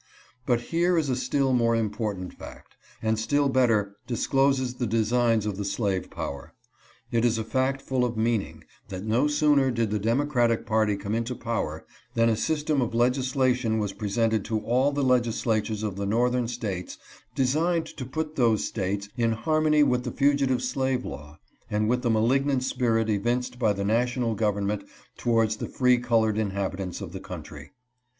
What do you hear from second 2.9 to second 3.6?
and still